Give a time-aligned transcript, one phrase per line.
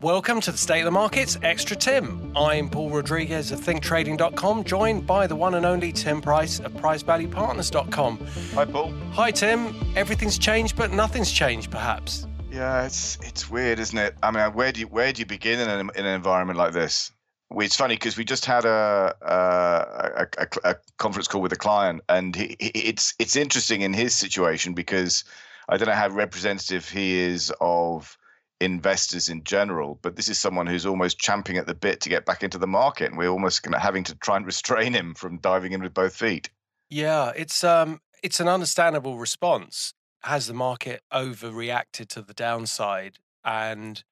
[0.00, 2.32] Welcome to the State of the Markets Extra Tim.
[2.36, 8.24] I'm Paul Rodriguez of ThinkTrading.com, joined by the one and only Tim Price of PriceValuePartners.com.
[8.54, 8.92] Hi, Paul.
[9.10, 9.74] Hi, Tim.
[9.96, 12.28] Everything's changed, but nothing's changed, perhaps.
[12.48, 14.14] Yeah, it's it's weird, isn't it?
[14.22, 16.60] I mean, uh, where do you where do you begin in an, in an environment
[16.60, 17.10] like this?
[17.56, 22.02] It's funny because we just had a a, a a, conference call with a client,
[22.08, 25.24] and he, it's it's interesting in his situation because
[25.68, 28.16] I don't know how representative he is of
[28.60, 32.26] investors in general, but this is someone who's almost champing at the bit to get
[32.26, 35.14] back into the market, and we're almost kind of having to try and restrain him
[35.14, 36.50] from diving in with both feet.
[36.90, 39.94] Yeah, it's um, it's an understandable response.
[40.22, 44.02] Has the market overreacted to the downside, and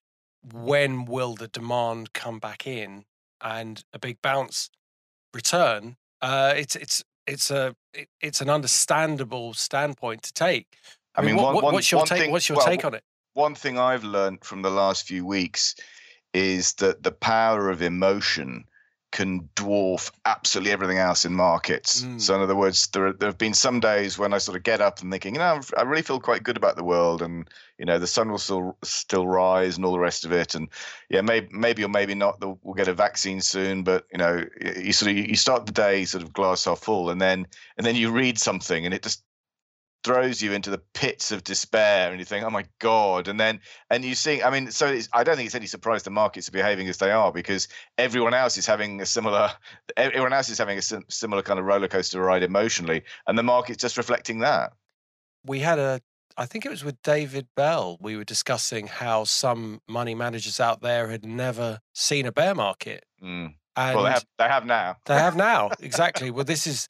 [0.53, 3.05] when will the demand come back in
[3.41, 4.71] and a big bounce
[5.35, 5.97] return?
[6.23, 10.77] Uh, it's it's it's a it, it's an understandable standpoint to take.
[11.17, 12.21] I, I mean, mean what, one, what's your take?
[12.21, 13.03] Thing, what's your well, take on it?
[13.37, 15.75] One thing I've learned from the last few weeks
[16.33, 18.65] is that the power of emotion
[19.13, 22.03] can dwarf absolutely everything else in markets.
[22.03, 22.21] Mm.
[22.21, 24.81] So, in other words, there, there have been some days when I sort of get
[24.81, 27.85] up and thinking, you know, I really feel quite good about the world, and you
[27.85, 30.69] know, the sun will still still rise and all the rest of it, and
[31.09, 34.45] yeah, maybe maybe or maybe not, we'll get a vaccine soon, but you know,
[34.77, 37.87] you sort of you start the day sort of glass half full, and then and
[37.87, 39.23] then you read something, and it just
[40.07, 43.27] throws you into the pits of despair and you think oh my god.
[43.27, 43.59] And then
[43.91, 46.53] and you see i mean so i don't think it's any surprise the markets are
[46.53, 47.67] behaving as they are because
[47.99, 49.51] everyone else is having a similar
[49.97, 53.79] everyone else is having a similar kind of roller coaster ride emotionally and the market's
[53.79, 54.73] just reflecting that.
[55.45, 56.01] We had a
[56.37, 60.83] i think it was with david bell we were discussing how some money managers out
[60.83, 63.53] there had never seen a bear market mm.
[63.77, 64.97] well they have, they have now.
[65.07, 66.31] they have now exactly.
[66.31, 66.87] Well this is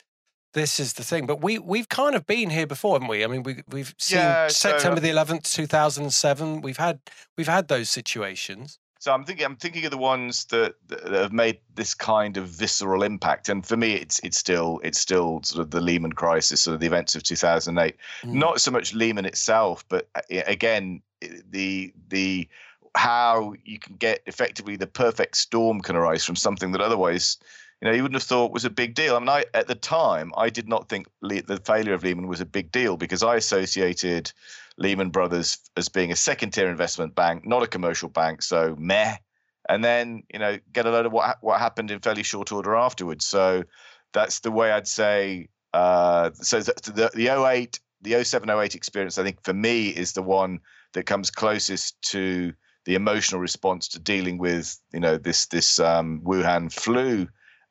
[0.57, 1.27] this is the thing.
[1.27, 3.23] But we we've kind of been here before, haven't we?
[3.23, 6.63] I mean, we we've seen yeah, September the eleventh, two thousand and seven.
[6.63, 6.99] We've had
[7.37, 8.79] we've had those situations.
[8.99, 12.49] So I'm thinking I'm thinking of the ones that, that have made this kind of
[12.49, 16.63] visceral impact, and for me, it's it's still it's still sort of the Lehman crisis,
[16.63, 17.95] sort of the events of 2008.
[18.23, 18.33] Mm.
[18.33, 21.03] Not so much Lehman itself, but uh, again,
[21.51, 22.49] the the
[22.97, 27.37] how you can get effectively the perfect storm can arise from something that otherwise
[27.81, 29.17] you know, you wouldn't have thought was a big deal.
[29.17, 32.27] I mean, I, at the time, I did not think Le- the failure of Lehman
[32.27, 34.33] was a big deal because I associated
[34.79, 38.43] Lehman Brothers as being a second-tier investment bank, not a commercial bank.
[38.43, 39.17] So meh.
[39.69, 42.77] And then, you know, get a load of what what happened in fairly short order
[42.77, 43.27] afterwards.
[43.27, 43.65] So
[44.13, 45.49] that's the way I'd say.
[45.75, 50.13] Uh, so the, the the 08, the 07 08 experience, I think for me is
[50.13, 50.61] the one
[50.93, 52.55] that comes closest to
[52.85, 57.27] the emotional response to dealing with, you know, this this um, Wuhan flu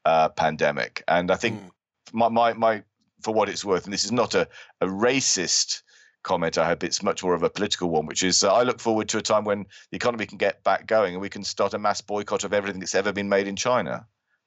[0.05, 1.03] uh, pandemic.
[1.07, 1.69] And I think mm.
[2.13, 2.83] my, my, my,
[3.21, 4.47] for what it's worth, and this is not a,
[4.81, 5.81] a racist
[6.23, 6.57] comment.
[6.57, 9.07] I hope it's much more of a political one, which is uh, I look forward
[9.09, 11.79] to a time when the economy can get back going and we can start a
[11.79, 14.05] mass boycott of everything that's ever been made in China,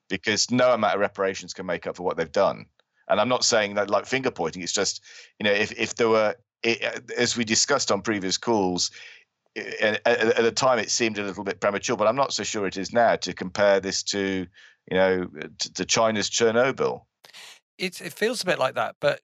[0.08, 2.66] because no amount of reparations can make up for what they've done.
[3.08, 4.62] And I'm not saying that like finger pointing.
[4.62, 5.02] It's just
[5.38, 8.90] you know if if there were it, as we discussed on previous calls.
[9.80, 12.68] At, at the time, it seemed a little bit premature, but I'm not so sure
[12.68, 14.46] it is now to compare this to
[14.90, 15.26] you know,
[15.58, 17.02] to, to China's Chernobyl.
[17.78, 19.20] It, it feels a bit like that, but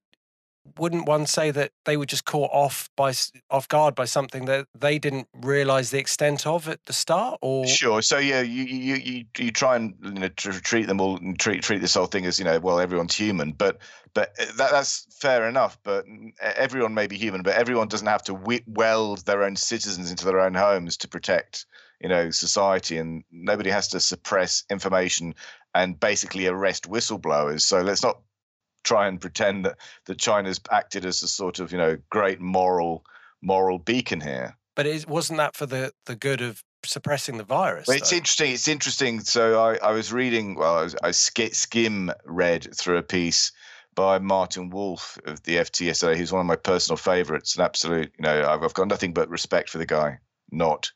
[0.78, 3.12] wouldn't one say that they were just caught off by
[3.50, 7.66] off guard by something that they didn't realize the extent of at the start or
[7.66, 11.38] sure so yeah you you you, you try and you know treat them all and
[11.38, 13.78] treat treat this whole thing as you know well everyone's human but
[14.14, 16.04] but uh, that, that's fair enough but
[16.40, 18.34] everyone may be human but everyone doesn't have to
[18.66, 21.66] weld their own citizens into their own homes to protect
[22.00, 25.34] you know society and nobody has to suppress information
[25.74, 28.20] and basically arrest whistleblowers so let's not
[28.82, 33.04] try and pretend that that china's acted as a sort of you know great moral
[33.42, 37.86] moral beacon here but it wasn't that for the the good of suppressing the virus
[37.88, 42.12] well, it's interesting it's interesting so i i was reading well i, was, I skim
[42.26, 43.52] read through a piece
[43.94, 47.56] by Martin Wolf of the FT who's one of my personal favorites.
[47.56, 50.18] An absolute, you know, I've, I've got nothing but respect for the guy.
[50.50, 50.90] Not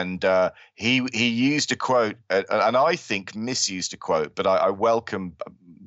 [0.00, 4.46] and uh, he he used a quote, uh, and I think misused a quote, but
[4.46, 5.36] I, I, welcome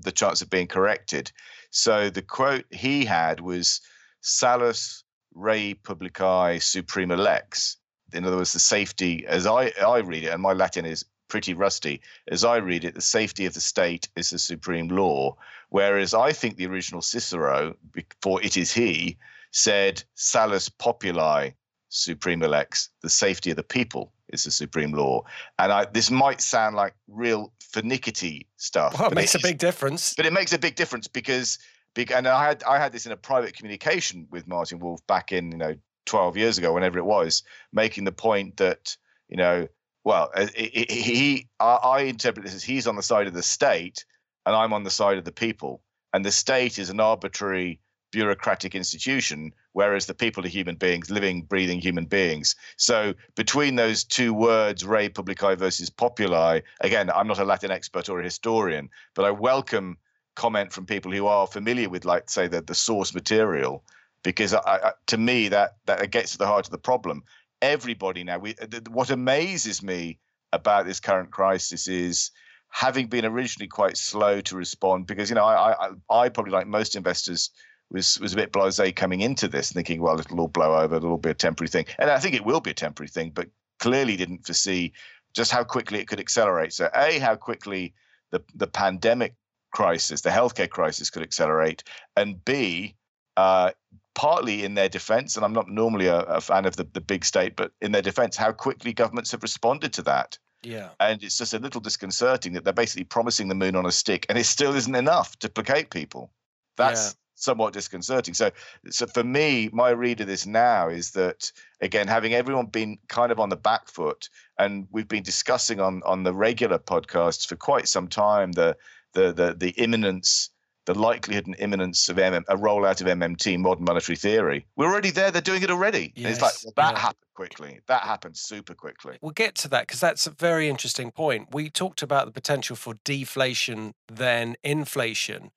[0.02, 1.31] the chance of being corrected.
[1.72, 3.81] So the quote he had was
[4.22, 5.04] "Salus
[5.34, 7.78] rei publicae suprema lex."
[8.13, 11.54] In other words, the safety, as I I read it, and my Latin is pretty
[11.54, 12.02] rusty.
[12.30, 15.36] As I read it, the safety of the state is the supreme law.
[15.69, 17.75] Whereas I think the original Cicero,
[18.22, 19.18] for it is he,
[19.52, 21.52] said "Salus populi
[21.95, 25.24] suprema lex, the safety of the people is the supreme law.
[25.59, 29.00] And I, this might sound like real finicky stuff.
[29.00, 30.13] Well, it makes it, a big difference.
[30.15, 31.57] But it makes a big difference because,
[31.95, 35.51] and I had I had this in a private communication with Martin Wolf back in
[35.51, 35.75] you know
[36.06, 38.97] 12 years ago, whenever it was, making the point that
[39.30, 39.68] you know
[40.03, 44.06] well, uh, he, he I interpret this as he's on the side of the state,
[44.45, 45.81] and I'm on the side of the people,
[46.13, 47.80] and the state is an arbitrary
[48.16, 52.56] bureaucratic institution, whereas the people are human beings, living, breathing human beings.
[52.78, 58.08] So between those two words, re publicae versus populi, again, I'm not a Latin expert
[58.08, 59.98] or a historian, but I welcome
[60.36, 63.84] comment from people who are familiar with, like, say, the, the source material,
[64.24, 67.22] because I, I, to me that that gets to the heart of the problem.
[67.62, 68.56] Everybody now, we,
[68.90, 70.20] what amazes me
[70.54, 72.32] about this current crisis is
[72.70, 76.68] having been originally quite slow to respond because you know I, I, I probably like
[76.68, 77.52] most investors
[77.92, 81.18] was was a bit blasé coming into this, thinking, well, it'll all blow over, it'll
[81.18, 83.50] be a temporary thing, and I think it will be a temporary thing, but
[83.80, 84.94] clearly didn't foresee
[85.34, 86.74] just how quickly it could accelerate.
[86.74, 87.94] So, a how quickly
[88.32, 89.36] the the pandemic
[89.72, 91.84] crisis, the healthcare crisis, could accelerate,
[92.16, 92.96] and b
[93.38, 93.72] uh,
[94.14, 97.26] partly in their defense, and I'm not normally a, a fan of the, the big
[97.26, 100.40] state, but in their defense, how quickly governments have responded to that.
[100.64, 100.90] Yeah.
[101.00, 104.26] And it's just a little disconcerting that they're basically promising the moon on a stick
[104.30, 106.31] and it still isn't enough to placate people.
[106.76, 108.34] That's somewhat disconcerting.
[108.34, 108.52] So,
[108.90, 111.52] so for me, my read of this now is that
[111.82, 116.02] again, having everyone been kind of on the back foot, and we've been discussing on
[116.06, 118.76] on the regular podcasts for quite some time the
[119.14, 120.50] the the, the imminence.
[120.86, 124.68] The likelihood and imminence of MM, a rollout of MMT, modern monetary theory.
[124.76, 125.31] We're already there.
[125.31, 126.14] They're doing it already.
[126.16, 127.02] Yes, it's like well, that yeah.
[127.02, 127.80] happened quickly.
[127.88, 129.18] That happened super quickly.
[129.20, 131.48] We'll get to that because that's a very interesting point.
[131.52, 135.50] We talked about the potential for deflation, then inflation.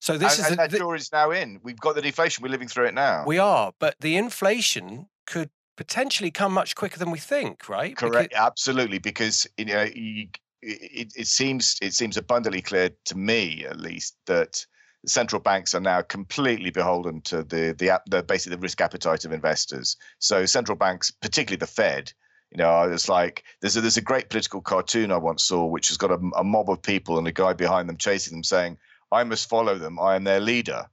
[0.00, 1.60] So this and, is and a, is now in.
[1.62, 2.42] We've got the deflation.
[2.42, 3.24] We're living through it now.
[3.26, 7.96] We are, but the inflation could potentially come much quicker than we think, right?
[7.96, 8.30] Correct.
[8.30, 10.28] Because, Absolutely, because you know you,
[10.62, 14.64] it, it seems it seems abundantly clear to me, at least, that
[15.06, 19.32] central banks are now completely beholden to the the, the basically the risk appetite of
[19.32, 19.96] investors.
[20.18, 22.12] So central banks, particularly the Fed,
[22.50, 25.88] you know, it's like there's a, there's a great political cartoon I once saw, which
[25.88, 28.78] has got a, a mob of people and a guy behind them chasing them, saying,
[29.12, 29.98] I must follow them.
[29.98, 30.86] I am their leader.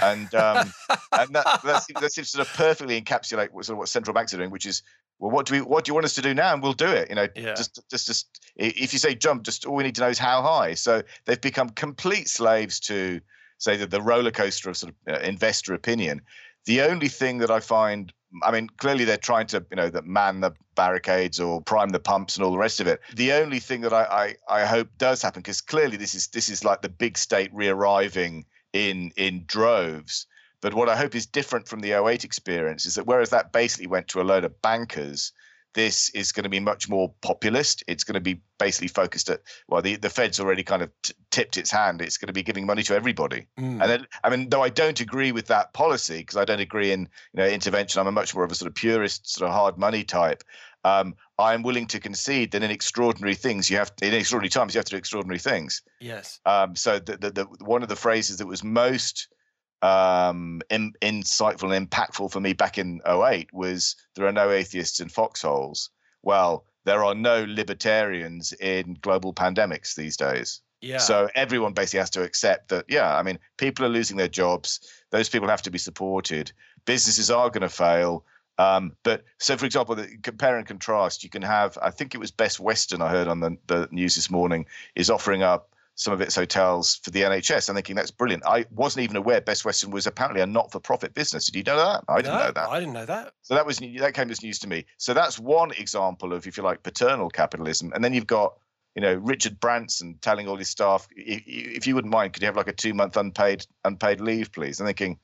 [0.00, 0.72] And um,
[1.12, 4.14] and that, that, seems, that seems sort of perfectly encapsulate what, sort of what central
[4.14, 4.82] banks are doing, which is
[5.18, 6.52] well, what do we what do you want us to do now?
[6.52, 7.08] And we'll do it.
[7.08, 7.54] You know, yeah.
[7.54, 10.42] just just just if you say jump, just all we need to know is how
[10.42, 10.74] high.
[10.74, 13.20] So they've become complete slaves to
[13.58, 16.20] say that the roller coaster of sort of uh, investor opinion.
[16.66, 20.04] The only thing that I find I mean, clearly they're trying to, you know, that
[20.04, 23.00] man the barricades or prime the pumps and all the rest of it.
[23.14, 26.48] The only thing that I I, I hope does happen, because clearly this is this
[26.48, 30.26] is like the big state re-arriving in in droves.
[30.60, 33.86] But what I hope is different from the 08 experience is that whereas that basically
[33.86, 35.32] went to a load of bankers,
[35.76, 37.84] this is going to be much more populist.
[37.86, 41.12] It's going to be basically focused at well, the the Fed's already kind of t-
[41.30, 42.00] tipped its hand.
[42.00, 43.46] It's going to be giving money to everybody.
[43.60, 43.82] Mm.
[43.82, 46.92] And then, I mean, though I don't agree with that policy because I don't agree
[46.92, 48.00] in you know intervention.
[48.00, 50.42] I'm a much more of a sort of purist, sort of hard money type.
[50.82, 54.74] Um, I'm willing to concede that in extraordinary things you have to, in extraordinary times
[54.74, 55.82] you have to do extraordinary things.
[56.00, 56.40] Yes.
[56.46, 59.28] Um, so the, the, the one of the phrases that was most
[59.82, 65.00] um, in, insightful and impactful for me back in 08 was there are no atheists
[65.00, 65.90] in foxholes.
[66.22, 70.60] Well, there are no libertarians in global pandemics these days.
[70.80, 70.98] Yeah.
[70.98, 74.80] So everyone basically has to accept that, yeah, I mean, people are losing their jobs.
[75.10, 76.52] Those people have to be supported.
[76.84, 78.24] Businesses are going to fail.
[78.58, 82.18] Um, but so, for example, the, compare and contrast, you can have, I think it
[82.18, 86.12] was Best Western, I heard on the, the news this morning, is offering up some
[86.12, 87.70] of its hotels for the NHS.
[87.70, 88.44] I'm thinking that's brilliant.
[88.46, 91.46] I wasn't even aware Best Western was apparently a not-for-profit business.
[91.46, 92.04] Did you know that?
[92.06, 92.68] I didn't know that.
[92.68, 93.32] I didn't know that.
[93.40, 94.84] So that was that came as news to me.
[94.98, 97.92] So that's one example of, if you like, paternal capitalism.
[97.94, 98.58] And then you've got,
[98.94, 102.56] you know, Richard Branson telling all his staff, if you wouldn't mind, could you have
[102.56, 104.78] like a two-month unpaid unpaid leave, please?
[104.78, 105.18] I'm thinking,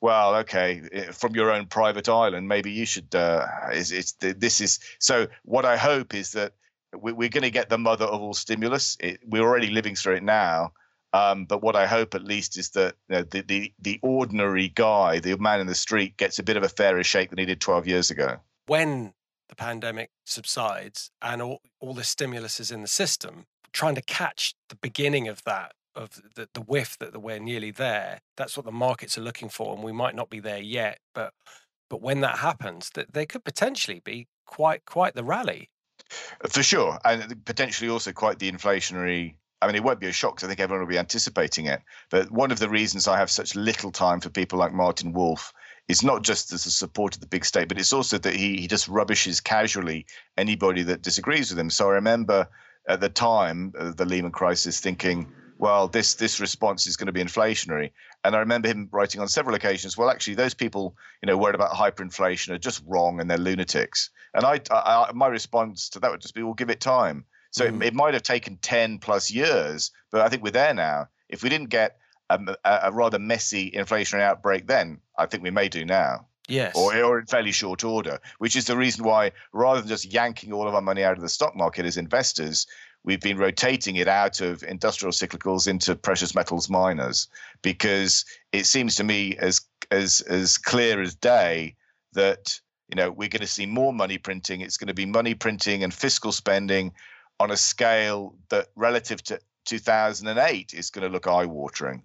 [0.00, 3.14] well, okay, eh, from your own private island, maybe you should.
[3.14, 5.26] Uh, it's, it's this is so.
[5.44, 6.54] What I hope is that
[6.96, 8.96] we, are going to get the mother of all stimulus.
[9.00, 10.72] It, we're already living through it now.
[11.12, 14.68] Um, but what I hope at least is that you know, the, the the ordinary
[14.68, 17.46] guy, the man in the street, gets a bit of a fairer shake than he
[17.46, 18.36] did 12 years ago.
[18.66, 19.14] When
[19.48, 24.54] the pandemic subsides and all, all the stimulus is in the system, trying to catch
[24.68, 28.72] the beginning of that, of the, the whiff that we're nearly there, that's what the
[28.72, 29.74] markets are looking for.
[29.74, 31.32] And we might not be there yet, but
[31.88, 35.70] but when that happens, that they could potentially be quite quite the rally.
[36.48, 39.34] For sure, and potentially also quite the inflationary.
[39.60, 40.42] I mean, it won't be a shock.
[40.42, 41.82] I think everyone will be anticipating it.
[42.10, 45.52] But one of the reasons I have such little time for people like Martin Wolf
[45.88, 48.60] is not just as a support of the big state, but it's also that he,
[48.60, 51.70] he just rubbishes casually anybody that disagrees with him.
[51.70, 52.48] So I remember
[52.88, 57.12] at the time of the Lehman crisis thinking, well, this this response is going to
[57.12, 57.90] be inflationary.
[58.24, 61.54] And I remember him writing on several occasions, well, actually, those people, you know, worried
[61.54, 64.10] about hyperinflation are just wrong and they're lunatics.
[64.34, 67.24] And I, I my response to that would just be, well, give it time.
[67.50, 67.82] So mm.
[67.82, 71.08] it, it, might have taken 10 plus years, but I think we're there now.
[71.28, 71.98] If we didn't get
[72.30, 76.26] a, a, rather messy inflationary outbreak then, I think we may do now.
[76.48, 76.74] Yes.
[76.76, 80.52] Or, or in fairly short order, which is the reason why rather than just yanking
[80.52, 82.66] all of our money out of the stock market as investors,
[83.08, 87.26] we've been rotating it out of industrial cyclicals into precious metals miners
[87.62, 91.74] because it seems to me as as as clear as day
[92.12, 92.60] that
[92.90, 95.82] you know we're going to see more money printing it's going to be money printing
[95.82, 96.92] and fiscal spending
[97.40, 102.02] on a scale that relative to 2008 is going to look eye-watering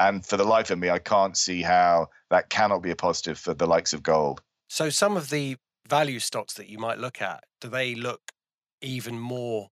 [0.00, 3.38] and for the life of me, I can't see how that cannot be a positive
[3.38, 4.42] for the likes of gold.
[4.68, 5.58] So, some of the
[5.88, 8.32] value stocks that you might look at, do they look
[8.80, 9.68] even more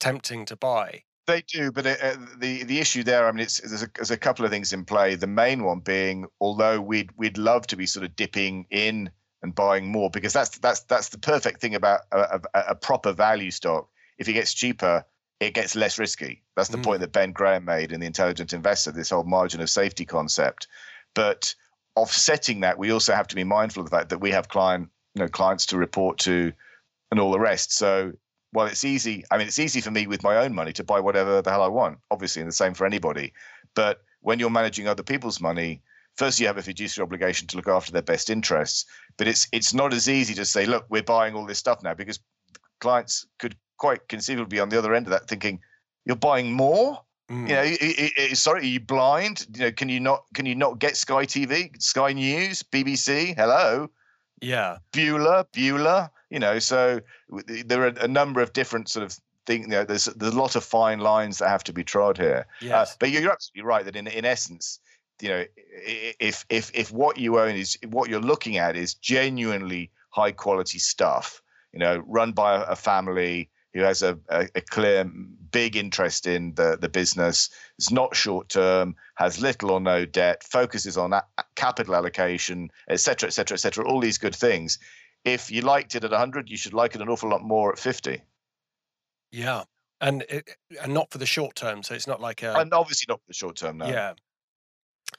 [0.00, 1.04] tempting to buy?
[1.26, 4.10] They do, but it, uh, the the issue there, I mean, it's there's a, there's
[4.10, 5.14] a couple of things in play.
[5.14, 9.10] The main one being, although we'd we'd love to be sort of dipping in
[9.42, 13.12] and buying more, because that's that's that's the perfect thing about a, a, a proper
[13.12, 13.88] value stock.
[14.18, 15.04] If it gets cheaper,
[15.38, 16.42] it gets less risky.
[16.56, 16.84] That's the mm.
[16.84, 20.66] point that Ben Graham made in The Intelligent Investor, this whole margin of safety concept.
[21.14, 21.54] But
[21.96, 24.90] offsetting that, we also have to be mindful of the fact that we have client,
[25.14, 26.52] you know, clients to report to
[27.10, 27.72] and all the rest.
[27.72, 28.12] So
[28.52, 31.00] while it's easy, I mean, it's easy for me with my own money to buy
[31.00, 33.32] whatever the hell I want, obviously, and the same for anybody.
[33.74, 35.82] But when you're managing other people's money,
[36.16, 38.86] first you have a fiduciary obligation to look after their best interests.
[39.16, 41.94] But it's it's not as easy to say, look, we're buying all this stuff now
[41.94, 42.18] because
[42.80, 45.60] clients could quite conceivably be on the other end of that, thinking,
[46.04, 47.48] "You're buying more." Mm.
[47.48, 49.46] You know, it, it, sorry, are you blind?
[49.54, 53.36] You know, can you not can you not get Sky TV, Sky News, BBC?
[53.36, 53.88] Hello,
[54.40, 56.10] yeah, Beulah, Beulah.
[56.30, 57.00] You know, so
[57.46, 59.66] there are a number of different sort of things.
[59.66, 62.46] You know, there's there's a lot of fine lines that have to be trod here.
[62.62, 62.92] Uh, yes.
[62.92, 64.78] Uh, but you're absolutely right that in in essence,
[65.20, 65.44] you know,
[66.20, 70.78] if if if what you own is what you're looking at is genuinely high quality
[70.78, 75.04] stuff, you know, run by a family who has a, a, a, clear,
[75.52, 80.42] big interest in the, the business, is not short term, has little or no debt,
[80.42, 81.12] focuses on
[81.54, 84.78] capital allocation, et cetera, et cetera, et cetera, all these good things.
[85.24, 87.78] If you liked it at 100, you should like it an awful lot more at
[87.78, 88.22] 50.
[89.32, 89.64] Yeah.
[90.00, 91.82] And it, and not for the short term.
[91.82, 92.54] So it's not like a.
[92.54, 93.88] And obviously not for the short term, now.
[93.88, 94.14] Yeah.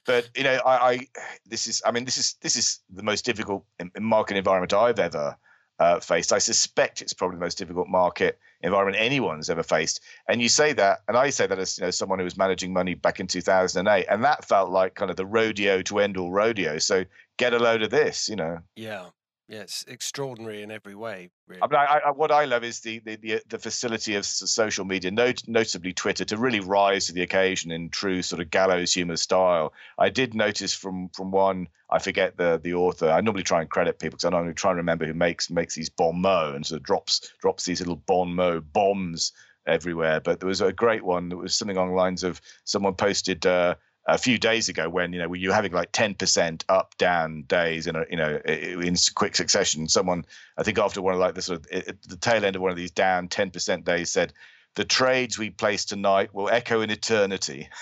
[0.06, 1.08] But you know, I, I
[1.46, 3.66] this is I mean this is this is the most difficult
[4.00, 5.36] market environment I've ever
[5.80, 6.32] uh, faced.
[6.32, 10.02] I suspect it's probably the most difficult market environment anyone's ever faced.
[10.28, 12.72] And you say that, and I say that as you know someone who was managing
[12.72, 16.32] money back in 2008, and that felt like kind of the rodeo to end all
[16.32, 16.78] rodeo.
[16.78, 17.04] So
[17.38, 18.60] get a load of this, you know.
[18.76, 19.08] Yeah.
[19.52, 21.30] Yeah, it's extraordinary in every way.
[21.46, 21.62] Really.
[21.62, 24.86] I mean, I, I, what I love is the, the the, the facility of social
[24.86, 28.94] media, not, notably Twitter, to really rise to the occasion in true sort of gallows
[28.94, 29.74] humor style.
[30.00, 33.10] I did notice from from one, I forget the the author.
[33.10, 35.76] I normally try and credit people because I normally try and remember who makes makes
[35.76, 39.34] these bon mots and sort of drops drops these little bon mot bombs
[39.68, 40.22] everywhere.
[40.22, 43.46] But there was a great one that was something along the lines of someone posted.
[43.46, 43.76] Uh,
[44.08, 47.88] a few days ago when you know when you're having like 10% up down days
[47.88, 49.88] in a you know in quick succession?
[49.88, 50.26] Someone
[50.58, 51.68] i think after one of like the sort of
[52.08, 54.34] the tail end of one of these down 10% days said
[54.76, 57.70] the trades we place tonight will echo in eternity.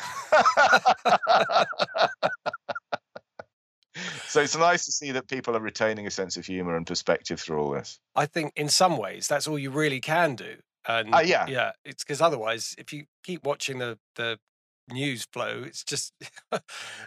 [4.28, 7.40] So it's nice to see that people are retaining a sense of humor and perspective
[7.40, 8.00] through all this.
[8.16, 10.58] I think in some ways that's all you really can do.
[10.88, 11.48] And uh, yeah.
[11.48, 14.40] yeah it's because otherwise if you keep watching the the
[14.92, 15.64] news flow.
[15.66, 16.14] It's just,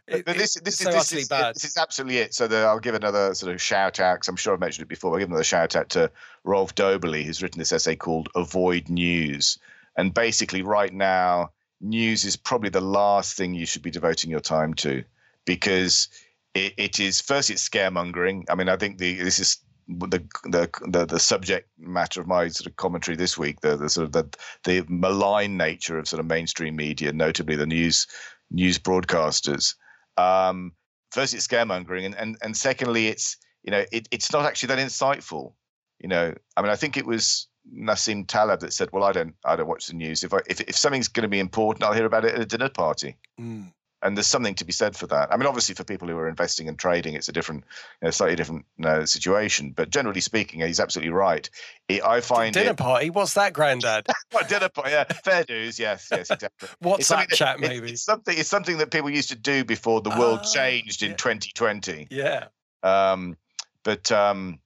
[0.07, 1.55] it, this this is so this is, bad.
[1.55, 2.35] this is absolutely it.
[2.35, 4.89] So the, I'll give another sort of shout out because I'm sure I've mentioned it
[4.89, 5.13] before.
[5.13, 6.11] I'll give another shout out to
[6.45, 9.59] Rolf Dobelli, who's written this essay called "Avoid News,"
[9.97, 14.41] and basically right now, news is probably the last thing you should be devoting your
[14.41, 15.05] time to
[15.45, 16.09] because
[16.55, 18.45] it, it is first it's scaremongering.
[18.49, 19.59] I mean, I think the this is
[19.99, 23.89] the, the the the subject matter of my sort of commentary this week, the, the
[23.89, 28.07] sort of the the malign nature of sort of mainstream media, notably the news
[28.51, 29.75] news broadcasters.
[30.17, 30.73] Um,
[31.11, 34.79] first, it's scaremongering, and and and secondly, it's you know it, it's not actually that
[34.79, 35.55] insightful.
[36.01, 39.35] You know, I mean, I think it was Nassim Taleb that said, "Well, I don't
[39.45, 40.25] I don't watch the news.
[40.25, 42.47] If I, if if something's going to be important, I'll hear about it at a
[42.47, 43.73] dinner party." Mm
[44.03, 45.33] and there's something to be said for that.
[45.33, 47.65] I mean, obviously, for people who are investing and trading, it's a different,
[48.01, 49.71] you know, slightly different uh, situation.
[49.71, 51.49] But generally speaking, he's absolutely right.
[51.89, 53.11] It, I find dinner it, party.
[53.11, 54.07] What's that, Grandad?
[54.33, 54.91] well, dinner party.
[54.91, 55.79] Yeah, fair dues.
[55.79, 56.69] Yes, yes, exactly.
[56.81, 57.61] What's that chat?
[57.61, 58.37] Maybe it's something.
[58.37, 61.17] It's something that people used to do before the world ah, changed in yeah.
[61.17, 62.09] 2020.
[62.11, 62.47] Yeah.
[62.83, 63.37] Um,
[63.85, 64.59] but um,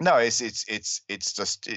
[0.00, 1.74] no, it's it's it's it's just uh,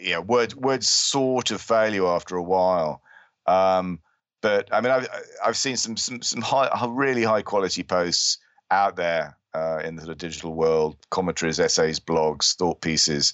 [0.00, 3.00] yeah, words words sort of fail you after a while.
[3.46, 4.00] Um,
[4.44, 5.08] but I mean, I've
[5.42, 8.36] I've seen some some some high, really high quality posts
[8.70, 13.32] out there uh, in the sort of digital world, commentaries, essays, blogs, thought pieces,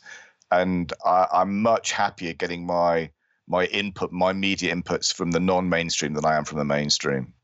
[0.52, 3.10] and I, I'm much happier getting my
[3.48, 7.34] my input, my media inputs from the non-mainstream than I am from the mainstream.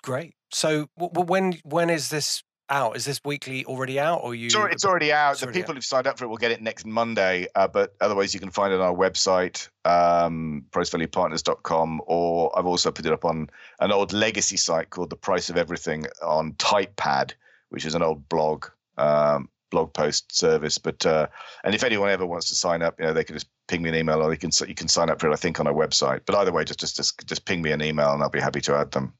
[0.00, 0.32] Great.
[0.50, 2.96] So w- when when is this out?
[2.96, 4.46] Is this weekly already out, or you?
[4.46, 5.32] It's already, it's already out.
[5.32, 5.76] It's the already people out.
[5.76, 7.48] who've signed up for it will get it next Monday.
[7.54, 12.90] Uh, but otherwise, you can find it on our website, um, pricevaluepartners.com, or I've also
[12.90, 13.50] put it up on
[13.80, 17.32] an old legacy site called The Price of Everything on TypePad,
[17.70, 20.78] which is an old blog um, blog post service.
[20.78, 21.26] But uh,
[21.64, 23.88] and if anyone ever wants to sign up, you know, they can just ping me
[23.88, 25.32] an email, or they can you can sign up for it.
[25.32, 26.20] I think on our website.
[26.26, 28.60] But either way, just just just, just ping me an email, and I'll be happy
[28.62, 29.14] to add them.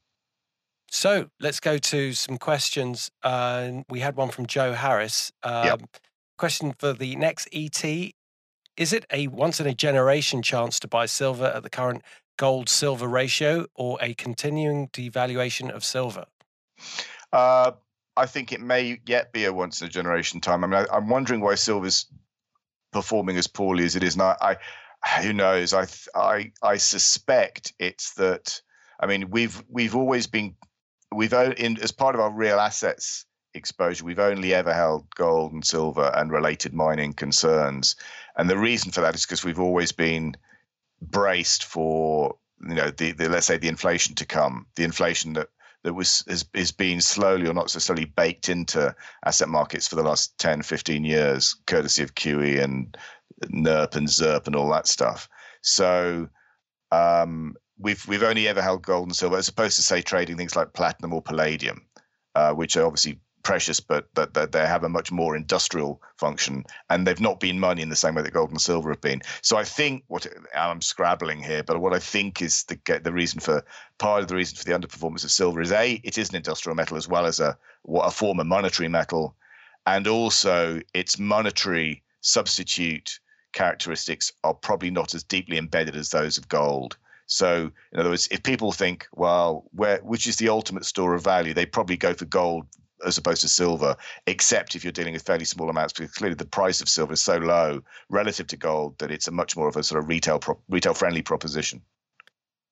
[0.93, 3.09] So let's go to some questions.
[3.23, 5.31] Uh, we had one from Joe Harris.
[5.41, 5.81] Um, yep.
[6.37, 7.81] Question for the next ET
[8.75, 12.03] Is it a once in a generation chance to buy silver at the current
[12.37, 16.25] gold silver ratio or a continuing devaluation of silver?
[17.31, 17.71] Uh,
[18.17, 20.65] I think it may yet be a once in a generation time.
[20.65, 22.05] I mean, I, am wondering why silver's
[22.91, 24.35] performing as poorly as it is now.
[24.41, 24.57] I,
[25.21, 25.73] who knows?
[25.73, 28.61] I, I, I suspect it's that.
[28.99, 30.55] I mean, we've we've always been
[31.13, 35.65] we've in as part of our real assets exposure, we've only ever held gold and
[35.65, 37.95] silver and related mining concerns,
[38.37, 40.35] and the reason for that is because we've always been
[41.01, 42.35] braced for
[42.67, 45.49] you know the, the let's say the inflation to come, the inflation that
[45.83, 49.95] that was has, has been slowly or not so slowly baked into asset markets for
[49.95, 52.97] the last 10, 15 years, courtesy of QE and
[53.45, 55.27] NIRP and ZIRP and all that stuff.
[55.61, 56.29] So
[56.91, 60.55] um, we've we've only ever held gold and silver, as opposed to say trading things
[60.55, 61.81] like platinum or palladium,
[62.35, 66.63] uh, which are obviously precious, but that, that they have a much more industrial function,
[66.89, 69.21] and they've not been money in the same way that gold and silver have been.
[69.41, 73.39] So I think what I'm scrabbling here, but what I think is the the reason
[73.39, 73.63] for
[73.97, 76.75] part of the reason for the underperformance of silver is a it is an industrial
[76.75, 77.57] metal as well as a
[77.87, 79.35] a form of monetary metal,
[79.85, 83.19] and also its monetary substitute
[83.53, 86.97] characteristics are probably not as deeply embedded as those of gold.
[87.31, 91.23] So, in other words, if people think, well, where which is the ultimate store of
[91.23, 92.67] value, they probably go for gold
[93.05, 93.95] as opposed to silver,
[94.27, 97.21] except if you're dealing with fairly small amounts, because clearly the price of silver is
[97.21, 100.41] so low relative to gold that it's a much more of a sort of retail
[100.67, 101.81] retail friendly proposition.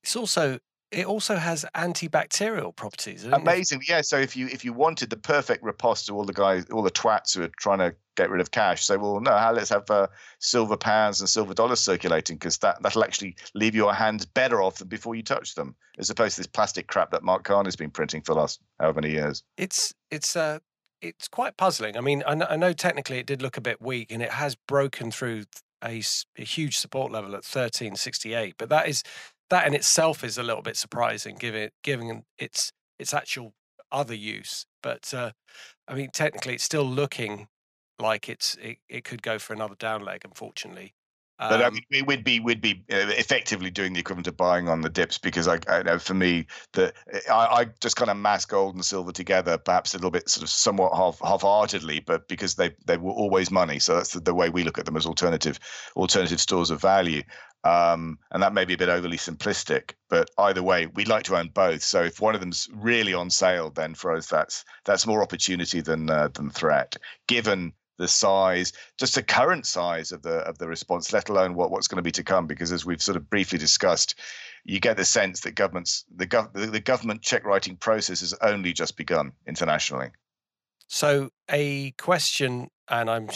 [0.03, 0.59] It's also
[0.91, 3.23] it also has antibacterial properties.
[3.23, 4.01] Amazing, yeah.
[4.01, 6.91] So if you if you wanted the perfect riposte to all the guys, all the
[6.91, 10.07] twats who are trying to get rid of cash, say, well, no, let's have uh,
[10.39, 14.79] silver pounds and silver dollars circulating because that that'll actually leave your hands better off
[14.79, 17.91] than before you touch them, as opposed to this plastic crap that Mark Carney's been
[17.91, 19.43] printing for the last however many years.
[19.57, 20.59] It's it's uh
[21.01, 21.97] it's quite puzzling.
[21.97, 24.31] I mean, I know, I know technically it did look a bit weak, and it
[24.31, 25.43] has broken through
[25.83, 26.01] a,
[26.37, 29.03] a huge support level at 1368, but that is
[29.49, 33.53] that in itself is a little bit surprising, given given its its actual
[33.91, 34.65] other use.
[34.81, 35.31] But uh,
[35.87, 37.47] I mean, technically, it's still looking
[37.99, 40.21] like it's it, it could go for another down leg.
[40.25, 40.93] Unfortunately,
[41.41, 44.35] um, but I mean, we would be we'd be uh, effectively doing the equivalent of
[44.35, 46.95] buying on the dips because I, I know for me that
[47.31, 50.43] I, I, just kind of mass gold and silver together, perhaps a little bit sort
[50.43, 54.33] of somewhat half half-heartedly, but because they they were always money, so that's the, the
[54.33, 55.59] way we look at them as alternative
[55.95, 57.23] alternative stores of value.
[57.63, 61.35] Um, and that may be a bit overly simplistic, but either way, we'd like to
[61.35, 61.83] own both.
[61.83, 65.81] So if one of them's really on sale, then for us that's that's more opportunity
[65.81, 66.95] than uh, than threat,
[67.27, 71.69] given the size, just the current size of the of the response, let alone what,
[71.69, 72.47] what's going to be to come.
[72.47, 74.15] Because as we've sort of briefly discussed,
[74.63, 78.33] you get the sense that governments the, gov- the, the government check writing process has
[78.41, 80.11] only just begun internationally.
[80.87, 83.29] So a question, and I'm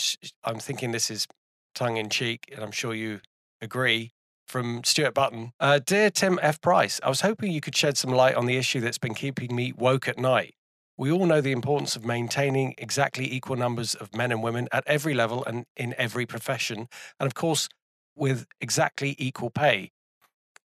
[0.46, 1.28] I'm thinking this is
[1.76, 3.20] tongue in cheek, and I'm sure you
[3.64, 4.12] agree.
[4.46, 5.54] From Stuart Button.
[5.60, 6.60] Uh, Dear Tim F.
[6.62, 9.56] Price, I was hoping you could shed some light on the issue that's been keeping
[9.56, 10.54] me woke at night.
[10.98, 14.84] We all know the importance of maintaining exactly equal numbers of men and women at
[14.86, 16.88] every level and in every profession,
[17.20, 17.68] and of course,
[18.16, 19.92] with exactly equal pay.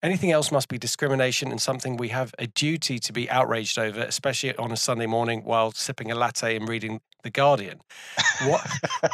[0.04, 4.02] Anything else must be discrimination and something we have a duty to be outraged over,
[4.02, 7.82] especially on a Sunday morning while sipping a latte and reading The Guardian.
[8.44, 8.66] What,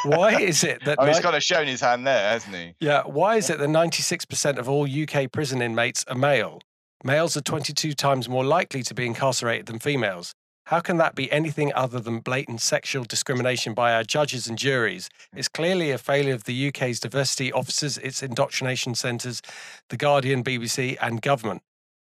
[0.04, 0.98] why is it that.
[1.00, 2.74] oh, he's kind of shown his hand there, hasn't he?
[2.78, 3.02] Yeah.
[3.02, 6.60] Why is it that 96% of all UK prison inmates are male?
[7.02, 10.32] Males are 22 times more likely to be incarcerated than females.
[10.66, 15.10] How can that be anything other than blatant sexual discrimination by our judges and juries?
[15.34, 19.42] It's clearly a failure of the UK's diversity officers, its indoctrination centres,
[19.88, 21.62] the Guardian, BBC, and government.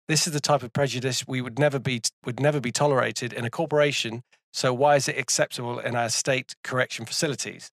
[0.06, 3.44] This is the type of prejudice we would never be would never be tolerated in
[3.44, 4.22] a corporation.
[4.56, 7.70] So why is it acceptable in our state correction facilities?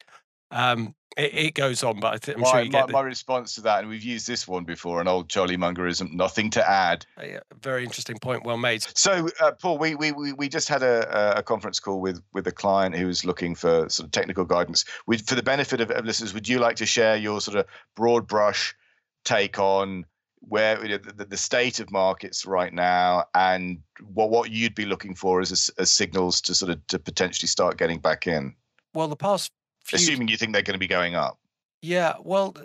[0.51, 3.01] Um, it, it, goes on, but I am my, sure you my, get the, my
[3.01, 4.99] response to that, and we've used this one before.
[4.99, 7.05] An old jolly Mungerism, nothing to add.
[7.17, 8.85] A very interesting point, well made.
[8.95, 12.51] So, uh, Paul, we, we we just had a, a conference call with with a
[12.51, 14.83] client who was looking for sort of technical guidance.
[15.07, 17.65] We, for the benefit of, of listeners, would you like to share your sort of
[17.95, 18.75] broad brush
[19.23, 20.05] take on
[20.47, 23.79] where you know, the, the, state of markets right now and
[24.13, 27.77] what what you'd be looking for as, as signals to sort of to potentially start
[27.77, 28.53] getting back in?
[28.93, 29.51] Well, the past
[29.85, 29.97] few...
[29.97, 31.39] assuming you think they're going to be going up.
[31.81, 32.55] Yeah, well,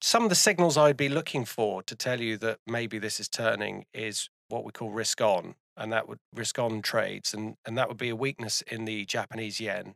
[0.00, 3.28] some of the signals I'd be looking for to tell you that maybe this is
[3.28, 7.76] turning is what we call risk on, and that would risk on trades, and and
[7.76, 9.94] that would be a weakness in the Japanese yen,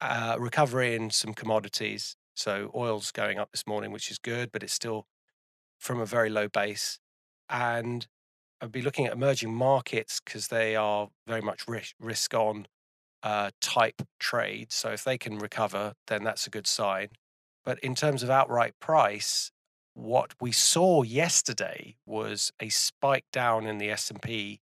[0.00, 2.16] uh, recovery in some commodities.
[2.34, 5.06] So oil's going up this morning, which is good, but it's still
[5.80, 6.98] from a very low base,
[7.48, 8.06] and
[8.60, 11.64] I'd be looking at emerging markets because they are very much
[11.98, 12.66] risk, on
[13.22, 14.72] uh, type trade.
[14.72, 17.08] So if they can recover, then that's a good sign.
[17.64, 19.50] But in terms of outright price,
[19.94, 24.60] what we saw yesterday was a spike down in the S&P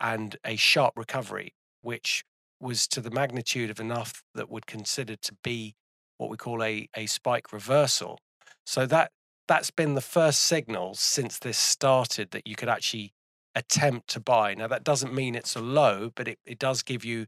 [0.00, 2.24] and a sharp recovery, which
[2.60, 5.74] was to the magnitude of enough that would consider to be
[6.18, 8.18] what we call a, a spike reversal.
[8.64, 9.10] So that
[9.48, 13.12] that's been the first signal since this started that you could actually
[13.54, 14.54] attempt to buy.
[14.54, 17.26] Now that doesn't mean it's a low, but it, it does give you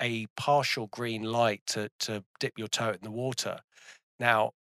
[0.00, 3.60] a partial green light to to dip your toe in the water.
[4.20, 4.52] Now,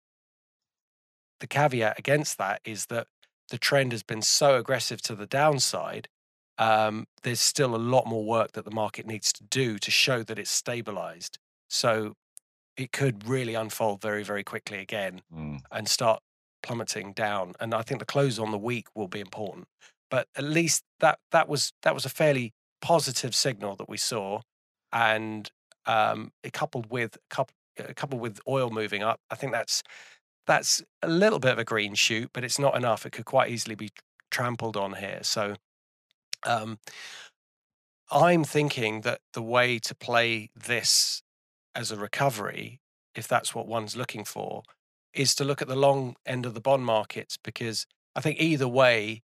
[1.40, 3.08] the caveat against that is that
[3.50, 6.10] the trend has been so aggressive to the downside.
[6.58, 10.24] Um, there's still a lot more work that the market needs to do to show
[10.24, 11.38] that it's stabilized.
[11.70, 12.16] So
[12.76, 15.60] it could really unfold very, very quickly again mm.
[15.72, 16.22] and start
[16.64, 17.54] plummeting down.
[17.60, 19.68] And I think the close on the week will be important.
[20.10, 24.42] But at least that that was that was a fairly positive signal that we saw
[24.94, 25.52] and
[25.86, 29.84] um, it coupled with coupled, uh, coupled with oil moving up, I think that's
[30.46, 33.06] that's a little bit of a green shoot, but it's not enough.
[33.06, 33.90] It could quite easily be
[34.32, 35.20] trampled on here.
[35.22, 35.56] So
[36.46, 36.80] um,
[38.12, 41.22] I'm thinking that the way to play this
[41.76, 42.80] as a recovery,
[43.14, 44.64] if that's what one's looking for,
[45.18, 48.68] is to look at the long end of the bond markets because I think either
[48.68, 49.22] way,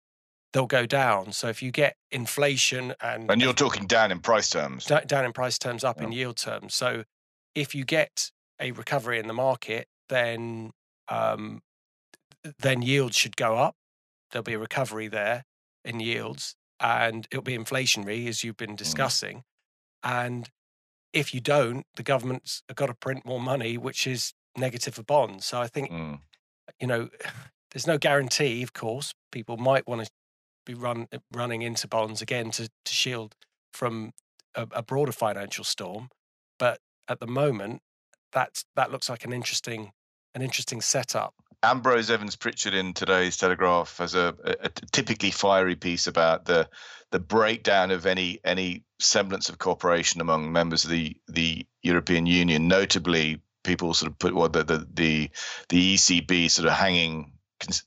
[0.53, 1.33] they'll go down.
[1.33, 5.33] So if you get inflation and and you're talking down in price terms, down in
[5.33, 6.07] price terms, up yeah.
[6.07, 6.75] in yield terms.
[6.75, 7.05] So
[7.55, 10.73] if you get a recovery in the market, then
[11.09, 11.63] um,
[12.59, 13.75] then yields should go up.
[14.31, 15.45] There'll be a recovery there
[15.85, 18.77] in yields, and it'll be inflationary as you've been mm.
[18.77, 19.39] discussing.
[19.39, 19.43] Mm.
[20.05, 20.51] And
[21.13, 25.47] if you don't, the government's got to print more money, which is negative for bonds.
[25.47, 26.19] So I think, mm.
[26.81, 27.09] you know,
[27.73, 29.15] there's no guarantee, of course.
[29.31, 30.11] People might want to
[30.65, 33.35] be run uh, running into bonds again to to shield
[33.73, 34.13] from
[34.55, 36.09] a, a broader financial storm.
[36.59, 37.81] But at the moment,
[38.33, 39.93] that's that looks like an interesting
[40.35, 41.35] an interesting setup.
[41.63, 46.69] Ambrose Evans Pritchard in today's Telegraph has a, a, typically fiery piece about the
[47.13, 52.69] the breakdown of any any semblance of cooperation among members of the the European Union,
[52.69, 55.31] notably people sort of put well, the, the the
[55.69, 57.33] the ECB sort of hanging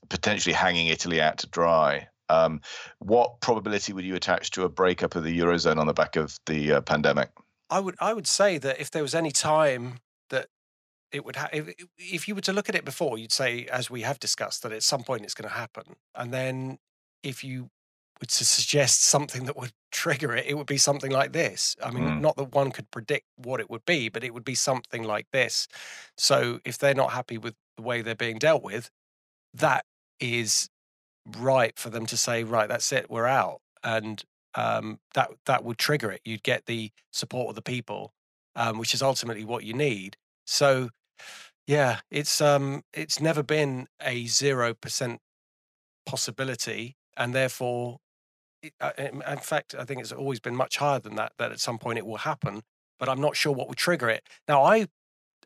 [0.08, 2.08] potentially hanging Italy out to dry.
[2.28, 2.60] Um,
[2.98, 6.38] what probability would you attach to a breakup of the eurozone on the back of
[6.46, 7.30] the uh, pandemic?
[7.70, 10.48] I would I would say that if there was any time that
[11.12, 13.90] it would ha- if, if you were to look at it before, you'd say, as
[13.90, 15.96] we have discussed, that at some point it's going to happen.
[16.14, 16.78] And then
[17.22, 17.70] if you
[18.20, 21.76] to suggest something that would trigger it, it would be something like this.
[21.82, 22.20] I mean, mm.
[22.20, 25.26] not that one could predict what it would be, but it would be something like
[25.32, 25.68] this.
[26.16, 28.90] So if they're not happy with the way they're being dealt with,
[29.54, 29.84] that
[30.20, 30.68] is
[31.38, 34.22] right for them to say, right, that's it, we're out, and
[34.54, 36.20] um, that that would trigger it.
[36.24, 38.12] You'd get the support of the people,
[38.54, 40.16] um, which is ultimately what you need.
[40.46, 40.90] So,
[41.66, 45.20] yeah, it's um, it's never been a zero percent
[46.06, 47.98] possibility, and therefore,
[48.98, 51.32] in fact, I think it's always been much higher than that.
[51.38, 52.62] That at some point it will happen,
[52.98, 54.26] but I'm not sure what would trigger it.
[54.48, 54.88] Now, I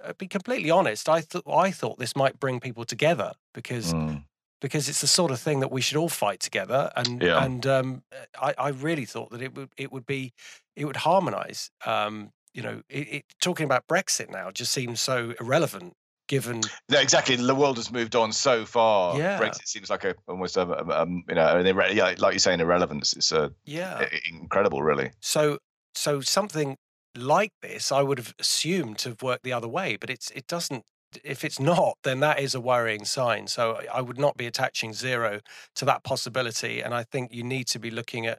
[0.03, 4.25] uh, be completely honest, I thought I thought this might bring people together because mm
[4.61, 6.91] because it's the sort of thing that we should all fight together.
[6.97, 7.43] And yeah.
[7.43, 8.03] and um,
[8.41, 10.33] I, I, really thought that it would it would be
[10.77, 11.71] it would harmonise.
[11.87, 15.95] Um, you know, it, it, talking about Brexit now just seems so irrelevant
[16.31, 16.61] given.
[16.89, 17.35] Yeah, exactly.
[17.35, 19.19] The world has moved on so far.
[19.19, 19.39] Yeah.
[19.39, 22.39] Brexit seems like a almost a, a, a you know, an irre- yeah, like you're
[22.39, 23.13] saying, irrelevance.
[23.15, 25.11] It's a yeah, incredible, really.
[25.21, 25.59] So
[25.95, 26.77] so something
[27.17, 30.47] like this, I would have assumed to have worked the other way, but it's it
[30.47, 30.85] doesn't
[31.25, 33.49] if it's not, then that is a worrying sign.
[33.49, 35.41] So I would not be attaching zero
[35.75, 36.81] to that possibility.
[36.81, 38.39] And I think you need to be looking at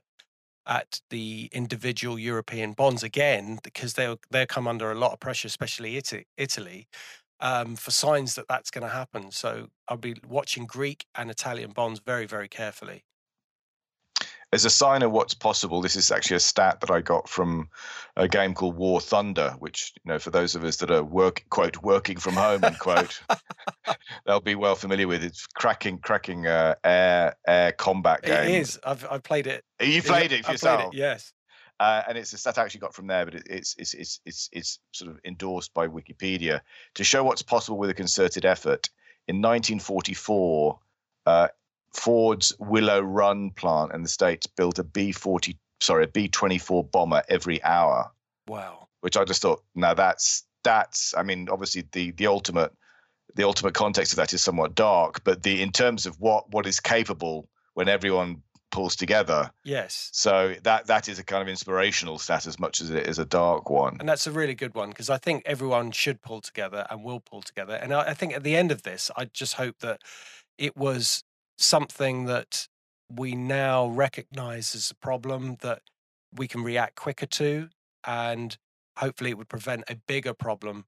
[0.68, 5.48] at the individual European bonds again because they'll they'll come under a lot of pressure,
[5.48, 6.02] especially
[6.38, 6.88] Italy.
[7.42, 9.32] Um, for signs that that's going to happen.
[9.32, 13.04] So I'll be watching Greek and Italian bonds very, very carefully
[14.54, 17.70] as a sign of what's possible, this is actually a stat that I got from
[18.18, 21.46] a game called War Thunder, which you know, for those of us that are work
[21.50, 23.22] quote working from home and quote,
[24.26, 25.24] they'll be well familiar with.
[25.24, 28.50] It's cracking, cracking uh, air air combat game.
[28.50, 28.80] It is.
[28.84, 29.64] I've I've played it.
[29.82, 30.94] You played it for yourself.
[30.94, 31.32] It, yes.
[31.82, 34.20] Uh, and it's a stat I actually got from there, but it, it's, it's it's
[34.24, 36.62] it's it's sort of endorsed by Wikipedia
[36.94, 38.88] to show what's possible with a concerted effort.
[39.28, 40.80] In 1944,
[41.26, 41.48] uh,
[41.96, 46.84] Ford's Willow Run plant in the States built a B 40, sorry, a B 24
[46.84, 48.12] bomber every hour.
[48.48, 48.88] Wow.
[49.00, 52.72] Which I just thought, now that's, that's, I mean, obviously the, the ultimate,
[53.34, 56.68] the ultimate context of that is somewhat dark, but the, in terms of what, what
[56.68, 59.52] is capable when everyone pulls together.
[59.64, 60.10] Yes.
[60.14, 63.26] So that that is a kind of inspirational stat as much as it is a
[63.26, 63.98] dark one.
[64.00, 67.20] And that's a really good one because I think everyone should pull together and will
[67.20, 67.76] pull together.
[67.76, 70.02] And I, I, think at the end of this, I just hope that
[70.58, 71.24] it was
[71.58, 72.68] something that
[73.10, 75.82] we now recognize as a problem that
[76.34, 77.70] we can react quicker to
[78.06, 78.58] and
[78.98, 80.86] hopefully it would prevent a bigger problem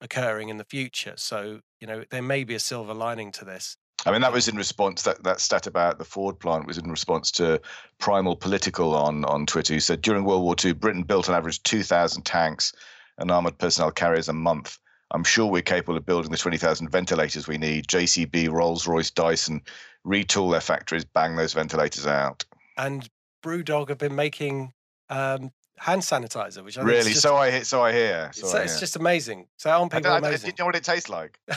[0.00, 3.76] occurring in the future so you know there may be a silver lining to this
[4.04, 6.90] I mean, that was in response that that stat about the Ford plant was in
[6.90, 7.60] response to
[7.98, 11.62] Primal Political on on Twitter, who said during World War II, Britain built on average
[11.62, 12.72] 2,000 tanks
[13.18, 14.78] and armored personnel carriers a month.
[15.12, 17.86] I'm sure we're capable of building the 20,000 ventilators we need.
[17.86, 19.60] JCB, Rolls Royce, Dyson
[20.06, 22.44] retool their factories, bang those ventilators out.
[22.78, 23.08] And
[23.44, 24.72] BrewDog have been making
[25.10, 27.10] um, hand sanitizer, which I really.
[27.10, 28.30] Just, so I so I hear.
[28.32, 28.78] So it's, I hear.
[28.78, 29.46] just amazing.
[29.58, 30.50] So on people I, I, amazing.
[30.50, 31.38] Did you know what it tastes like?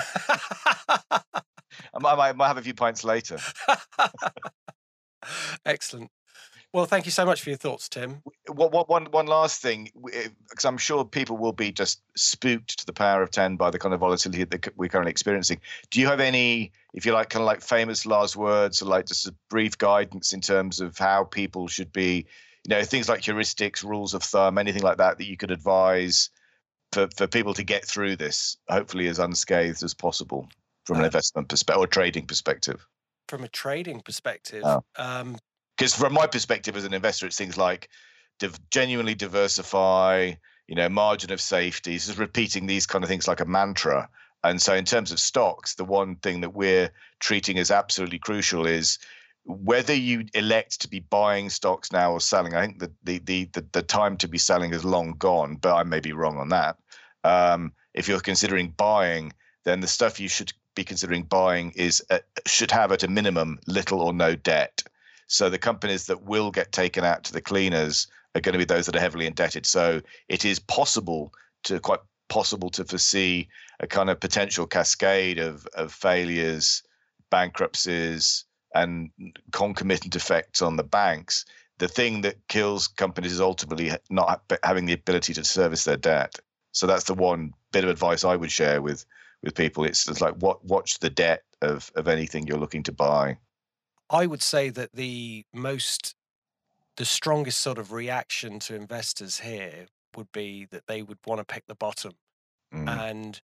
[1.93, 3.37] I might, I might have a few pints later.
[5.65, 6.11] Excellent.
[6.75, 8.21] Well, thank you so much for your thoughts, Tim.
[8.47, 12.79] What, what, one, one last thing, because eh, I'm sure people will be just spooked
[12.79, 15.61] to the power of 10 by the kind of volatility that we're currently experiencing.
[15.89, 19.05] Do you have any, if you like, kind of like famous last words or like
[19.05, 22.25] just a brief guidance in terms of how people should be,
[22.67, 26.29] you know, things like heuristics, rules of thumb, anything like that that you could advise
[26.91, 30.49] for, for people to get through this, hopefully as unscathed as possible
[30.85, 32.85] from an uh, investment perspective or trading perspective?
[33.27, 34.83] From a trading perspective, oh.
[34.97, 35.37] um,
[35.77, 37.89] because from my perspective as an investor, it's things like
[38.39, 40.33] div- genuinely diversify,
[40.67, 44.09] you know, margin of safety, just repeating these kind of things like a mantra.
[44.43, 48.65] And so, in terms of stocks, the one thing that we're treating as absolutely crucial
[48.65, 48.99] is
[49.45, 52.55] whether you elect to be buying stocks now or selling.
[52.55, 55.75] I think the the the the, the time to be selling is long gone, but
[55.75, 56.77] I may be wrong on that.
[57.23, 62.19] Um, if you're considering buying, then the stuff you should be considering buying is uh,
[62.45, 64.83] should have at a minimum little or no debt.
[65.27, 68.65] So the companies that will get taken out to the cleaners are going to be
[68.65, 69.65] those that are heavily indebted.
[69.65, 71.33] So it is possible
[71.63, 73.47] to quite possible to foresee
[73.79, 76.83] a kind of potential cascade of of failures,
[77.29, 79.09] bankruptcies, and
[79.51, 81.45] concomitant effects on the banks.
[81.77, 86.39] The thing that kills companies is ultimately not having the ability to service their debt.
[86.71, 89.05] So that's the one bit of advice I would share with
[89.45, 89.85] with people.
[89.85, 93.37] It's, it's like what watch the debt of of anything you're looking to buy.
[94.09, 96.15] I would say that the most,
[96.97, 101.45] the strongest sort of reaction to investors here would be that they would want to
[101.45, 102.13] pick the bottom
[102.73, 102.87] mm.
[102.87, 103.39] and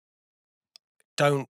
[1.16, 1.48] don't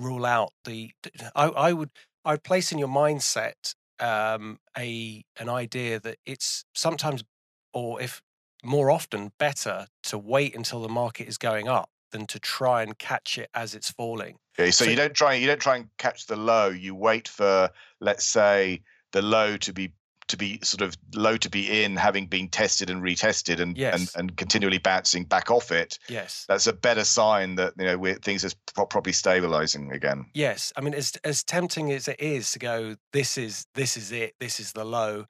[0.00, 0.92] rule out the.
[1.34, 1.90] I, I would
[2.24, 7.24] I would place in your mindset um, a an idea that it's sometimes
[7.72, 8.22] or if
[8.62, 12.98] more often better to wait until the market is going up than to try and
[12.98, 14.36] catch it as it's falling.
[14.58, 16.68] Okay, so, so you don't try you don't try and catch the low.
[16.68, 17.70] You wait for
[18.00, 19.92] let's say the low to be
[20.30, 23.94] to be sort of low to be in, having been tested and retested, and yes.
[23.94, 25.98] and, and continually bouncing back off it.
[26.08, 30.26] Yes, that's a better sign that you know things are pro- probably stabilizing again.
[30.34, 34.12] Yes, I mean as as tempting as it is to go, this is this is
[34.12, 35.26] it, this is the low.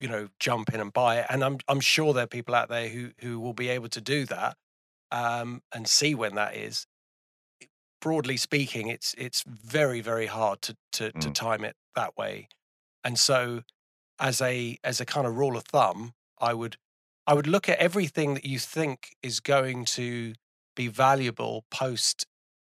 [0.00, 2.68] You know, jump in and buy it, and I'm I'm sure there are people out
[2.68, 4.56] there who who will be able to do that
[5.10, 6.86] um, and see when that is.
[8.00, 11.20] Broadly speaking, it's it's very very hard to to, mm.
[11.20, 12.48] to time it that way,
[13.02, 13.62] and so
[14.18, 16.76] as a as a kind of rule of thumb, I would
[17.26, 20.34] I would look at everything that you think is going to
[20.76, 22.26] be valuable post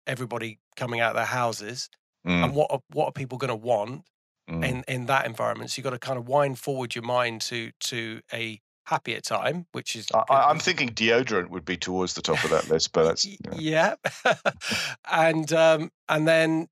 [0.08, 1.90] everybody coming out of their houses,
[2.28, 2.44] mm.
[2.44, 4.04] and what are, what are people going to want
[4.50, 4.66] mm.
[4.68, 5.72] in in that environment.
[5.72, 9.22] So you have got to kind of wind forward your mind to to a happier
[9.22, 10.08] time, which is.
[10.14, 13.28] I, am thinking deodorant would be towards the top of that list, but that's.
[13.56, 13.96] Yeah,
[15.12, 16.68] and um, and then,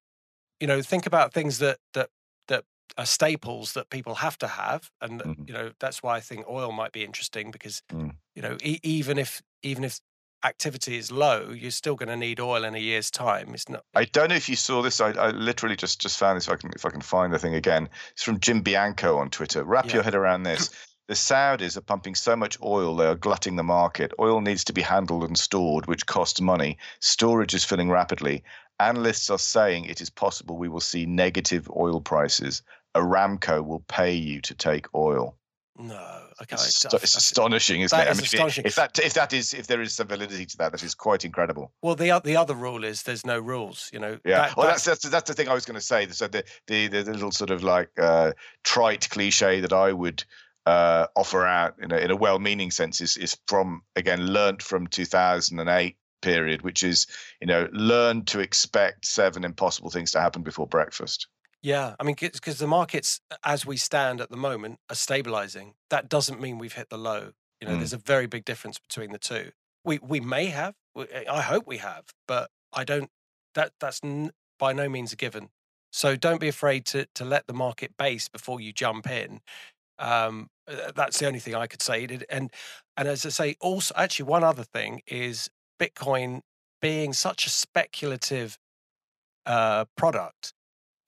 [0.60, 2.10] you know, think about things that that
[2.48, 2.66] that
[2.98, 5.44] are staples that people have to have, and mm-hmm.
[5.48, 8.12] you know that's why I think oil might be interesting because mm.
[8.36, 10.00] you know e- even if even if
[10.44, 13.54] activity is low, you're still going to need oil in a year's time.
[13.54, 13.84] It's not.
[13.96, 15.02] I don't know if you saw this.
[15.02, 16.48] I, I literally just just found this.
[16.48, 19.30] If I can if I can find the thing again, it's from Jim Bianco on
[19.30, 19.64] Twitter.
[19.64, 19.96] Wrap Yeah.
[19.96, 20.70] your head around this.
[21.10, 24.14] The Saudis are pumping so much oil, they are glutting the market.
[24.20, 26.78] Oil needs to be handled and stored, which costs money.
[27.00, 28.44] Storage is filling rapidly.
[28.80, 32.62] Analysts are saying it is possible we will see negative oil prices.
[32.96, 35.36] Aramco will pay you to take oil.
[35.80, 35.96] No.
[36.44, 36.54] Okay.
[36.54, 38.12] It's, it's astonishing, isn't that it?
[38.12, 38.66] is if it- astonishing.
[38.66, 41.26] If that if that is if there is some validity to that, that is quite
[41.26, 41.72] incredible.
[41.82, 43.90] Well, the the other rule is there's no rules.
[43.92, 44.20] You know.
[44.24, 46.08] Yeah, That- well, that's- that's, that's that's the thing I was going to say.
[46.10, 50.24] So the, the the little sort of like uh, trite cliche that I would
[50.70, 54.88] uh, offer out in a, in a well-meaning sense is is from again learnt from
[54.88, 57.08] 2008 period, which is
[57.42, 61.28] you know learn to expect seven impossible things to happen before breakfast.
[61.62, 65.74] Yeah, I mean, because the markets, as we stand at the moment, are stabilizing.
[65.90, 67.34] That doesn't mean we've hit the low.
[67.60, 67.80] You know, Mm.
[67.80, 69.52] there's a very big difference between the two.
[69.84, 70.76] We we may have.
[71.40, 73.10] I hope we have, but I don't.
[73.56, 75.50] That that's n- by no means a given.
[75.92, 79.42] So don't be afraid to to let the market base before you jump in.
[80.00, 82.08] Um, uh, that's the only thing I could say.
[82.30, 82.52] And
[82.98, 86.42] and as I say, also actually one other thing is Bitcoin
[86.82, 88.58] being such a speculative
[89.46, 90.54] uh, product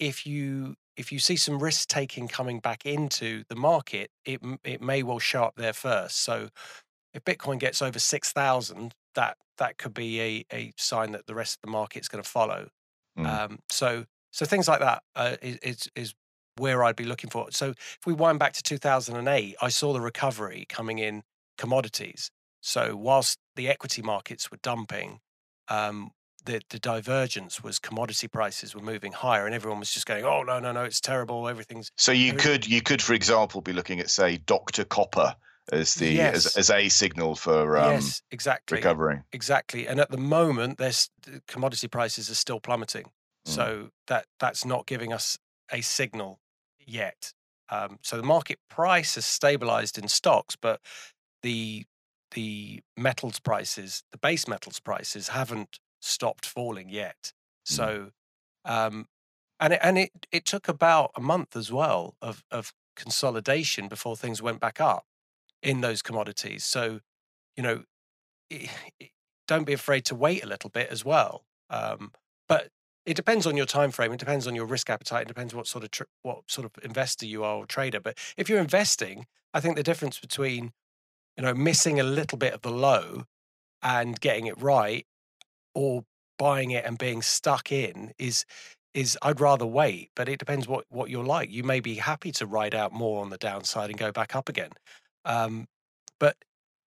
[0.01, 4.81] if you if you see some risk taking coming back into the market, it it
[4.81, 6.17] may well show up there first.
[6.23, 6.49] So
[7.13, 11.35] if Bitcoin gets over six thousand, that that could be a a sign that the
[11.35, 12.69] rest of the market's going to follow.
[13.17, 13.25] Mm.
[13.27, 16.13] Um, so so things like that uh, is, is is
[16.61, 17.51] where I'd be looking for.
[17.51, 20.99] So if we wind back to two thousand and eight, I saw the recovery coming
[20.99, 21.23] in
[21.57, 22.29] commodities.
[22.61, 25.19] So whilst the equity markets were dumping,
[25.67, 26.11] um,
[26.45, 30.43] the the divergence was commodity prices were moving higher, and everyone was just going, "Oh
[30.43, 31.47] no, no, no, it's terrible.
[31.47, 35.35] Everything's So you Every- could you could for example be looking at say Dr Copper
[35.71, 36.45] as the Yes.
[36.45, 41.09] as, as a signal for um, yes, exactly, recovering exactly." And at the moment, there's
[41.47, 43.05] commodity prices are still plummeting,
[43.47, 43.51] Mm.
[43.57, 45.37] so that that's not giving us
[45.71, 46.40] a signal
[46.85, 47.33] yet.
[47.69, 50.81] Um, so the market price has stabilized in stocks, but
[51.43, 51.85] the
[52.33, 57.33] the metals prices, the base metals prices, haven't stopped falling yet.
[57.67, 57.75] Mm.
[57.75, 58.11] So,
[58.65, 59.07] um,
[59.59, 64.15] and it, and it it took about a month as well of of consolidation before
[64.17, 65.05] things went back up
[65.63, 66.63] in those commodities.
[66.63, 67.01] So,
[67.57, 67.85] you know,
[68.51, 68.69] i-
[69.01, 69.11] i-
[69.47, 71.45] don't be afraid to wait a little bit as well.
[71.69, 72.13] Um,
[72.47, 72.71] but
[73.05, 74.13] it depends on your time frame.
[74.13, 75.23] It depends on your risk appetite.
[75.23, 77.99] It depends what sort of tr- what sort of investor you are or trader.
[77.99, 80.71] But if you're investing, I think the difference between
[81.37, 83.23] you know missing a little bit of the low
[83.81, 85.05] and getting it right,
[85.73, 86.05] or
[86.37, 88.45] buying it and being stuck in is
[88.93, 90.11] is I'd rather wait.
[90.15, 91.51] But it depends what what you're like.
[91.51, 94.47] You may be happy to ride out more on the downside and go back up
[94.47, 94.71] again.
[95.25, 95.67] Um,
[96.19, 96.35] but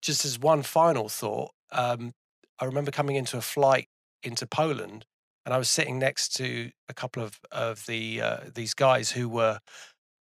[0.00, 2.12] just as one final thought, um,
[2.60, 3.88] I remember coming into a flight
[4.22, 5.06] into Poland,
[5.44, 9.28] and I was sitting next to a couple of of the uh, these guys who
[9.28, 9.60] were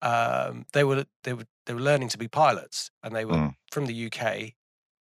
[0.03, 3.55] um, they were they were they were learning to be pilots, and they were Mm.
[3.71, 4.55] from the UK,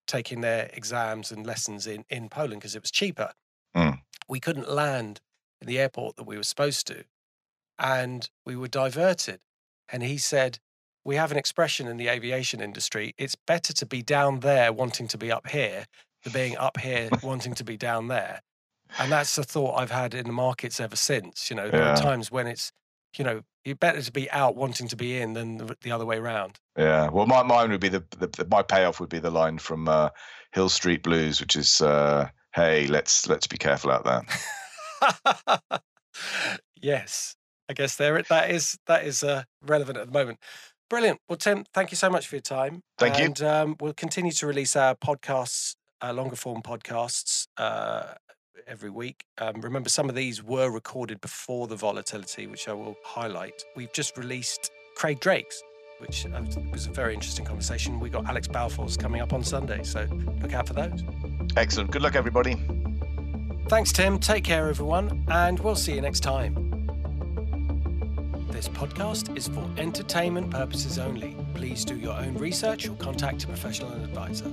[0.07, 3.33] taking their exams and lessons in in Poland because it was cheaper.
[3.75, 4.01] Mm.
[4.27, 5.21] We couldn't land
[5.59, 7.05] in the airport that we were supposed to,
[7.79, 9.41] and we were diverted.
[9.89, 10.59] And he said,
[11.03, 15.07] "We have an expression in the aviation industry: it's better to be down there wanting
[15.09, 15.85] to be up here
[16.23, 18.41] than being up here wanting to be down there."
[18.99, 21.49] And that's the thought I've had in the markets ever since.
[21.49, 21.93] You know, there Yeah.
[21.93, 22.71] are times when it's,
[23.17, 26.05] you know, you're better to be out wanting to be in than the, the other
[26.05, 26.59] way around.
[26.77, 27.09] Yeah.
[27.09, 29.87] Well, my mine would be the, the, the my payoff would be the line from
[29.87, 30.09] uh,
[30.53, 34.23] Hill Street Blues, which is, uh, "Hey, let's let's be careful out there."
[36.81, 37.35] yes,
[37.69, 40.39] I guess there that is that is uh, relevant at the moment.
[40.89, 41.19] Brilliant.
[41.29, 42.81] Well, Tim, thank you so much for your time.
[42.97, 43.25] Thank you.
[43.25, 48.15] and, um, we'll continue to release our podcasts, our longer form podcasts, uh,
[48.71, 49.25] every week.
[49.37, 53.63] Um, remember, some of these were recorded before the volatility, which I will highlight.
[53.75, 55.61] We've just released Craig Drake's,
[55.99, 57.99] which uh, was a very interesting conversation.
[57.99, 60.07] We got Alex Balfour's coming up on Sunday, so
[60.41, 61.03] look out for those.
[61.57, 61.91] Excellent.
[61.91, 62.55] Good luck, everybody.
[63.67, 64.17] Thanks, Tim.
[64.17, 66.55] Take care, everyone, and we'll see you next time.
[68.49, 71.35] This podcast is for entertainment purposes only.
[71.55, 74.51] Please do your own research or contact a professional advisor.